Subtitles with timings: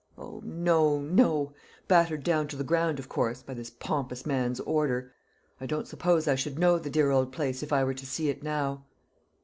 [0.17, 1.53] "O, no, no;
[1.87, 5.11] battered down to the ground, of course, by this pompous man's order.
[5.59, 8.27] I don't suppose I should know the dear old place, if I were to see
[8.27, 8.85] it now."